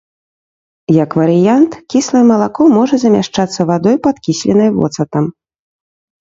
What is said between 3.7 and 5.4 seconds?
вадой, падкісленай воцатам.